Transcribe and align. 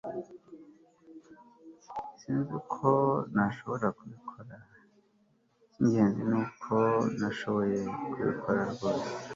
Sinzi 2.19 2.51
uko 2.59 2.87
nashoboye 3.35 3.87
kubikora 3.97 4.55
Icyingenzi 5.65 6.21
nuko 6.29 6.75
nashoboye 7.19 7.79
kubikora 8.11 8.61
rwose 8.73 9.09